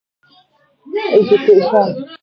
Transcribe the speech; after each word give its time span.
ايجوکيشن 1.13 1.83